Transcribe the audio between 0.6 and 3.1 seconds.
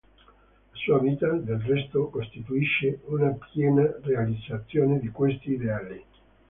La sua vita, del resto, costituisce